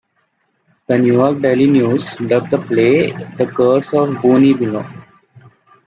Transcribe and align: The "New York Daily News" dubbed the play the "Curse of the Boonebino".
The 0.87 0.97
"New 0.97 1.13
York 1.13 1.41
Daily 1.43 1.67
News" 1.67 2.15
dubbed 2.15 2.49
the 2.49 2.57
play 2.57 3.11
the 3.11 3.45
"Curse 3.45 3.93
of 3.93 4.09
the 4.09 4.15
Boonebino". 4.19 4.83